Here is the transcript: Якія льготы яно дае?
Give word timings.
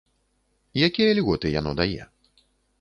Якія 0.87 1.11
льготы 1.21 1.47
яно 1.59 1.71
дае? 1.83 2.03